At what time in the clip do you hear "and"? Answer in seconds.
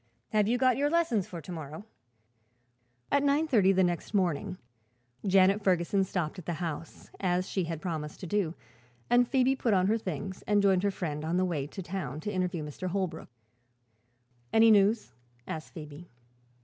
9.11-9.27, 10.47-10.59